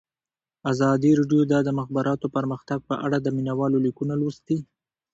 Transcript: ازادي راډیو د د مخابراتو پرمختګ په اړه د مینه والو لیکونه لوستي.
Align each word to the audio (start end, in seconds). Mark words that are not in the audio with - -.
ازادي 0.71 1.11
راډیو 1.19 1.41
د 1.51 1.53
د 1.67 1.69
مخابراتو 1.77 2.27
پرمختګ 2.35 2.79
په 2.89 2.95
اړه 3.05 3.17
د 3.21 3.27
مینه 3.35 3.53
والو 3.59 3.77
لیکونه 3.85 4.13
لوستي. 4.21 4.57